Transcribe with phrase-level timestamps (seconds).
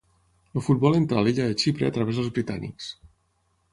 [0.59, 2.89] El futbol entrà a l'illa de Xipre a través dels britànics.